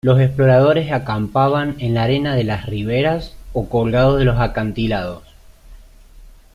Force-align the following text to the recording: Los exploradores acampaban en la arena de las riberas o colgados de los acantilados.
Los 0.03 0.19
exploradores 0.19 0.91
acampaban 0.91 1.75
en 1.77 1.93
la 1.93 2.01
arena 2.05 2.33
de 2.33 2.43
las 2.43 2.65
riberas 2.65 3.35
o 3.53 3.69
colgados 3.69 4.17
de 4.17 4.25
los 4.25 4.39
acantilados. 4.39 5.21